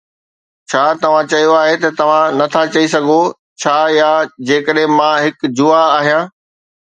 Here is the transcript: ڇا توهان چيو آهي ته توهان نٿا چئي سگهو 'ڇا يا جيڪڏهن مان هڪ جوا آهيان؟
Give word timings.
ڇا 0.69 0.83
توهان 1.01 1.25
چيو 1.31 1.51
آهي 1.63 1.75
ته 1.83 1.89
توهان 1.99 2.27
نٿا 2.39 2.63
چئي 2.73 2.87
سگهو 2.93 3.21
'ڇا 3.61 3.77
يا 3.99 4.09
جيڪڏهن 4.47 4.95
مان 5.01 5.13
هڪ 5.25 5.37
جوا 5.59 5.81
آهيان؟ 5.99 6.23